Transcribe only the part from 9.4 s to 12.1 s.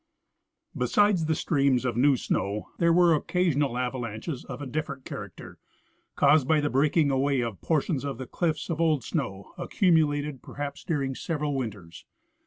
accumulated, perhaps, during several winters.